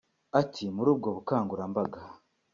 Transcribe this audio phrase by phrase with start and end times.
[0.41, 1.99] Ati “Muri ubwo bukangurambaga